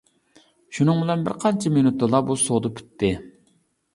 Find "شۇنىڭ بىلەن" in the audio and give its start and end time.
0.77-1.25